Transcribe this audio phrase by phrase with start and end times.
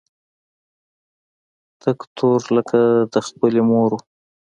[1.81, 2.79] تک تور لکه
[3.13, 3.99] د خپلې مور و.